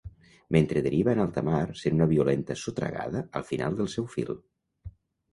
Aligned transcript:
Mentre 0.55 0.81
deriva 0.85 1.11
en 1.17 1.19
alta 1.25 1.43
mar, 1.49 1.67
sent 1.81 1.97
una 1.99 2.07
violenta 2.13 2.57
sotragada 2.61 3.21
al 3.41 3.45
final 3.51 3.77
del 3.83 3.91
seu 3.97 4.09
fil. 4.15 4.33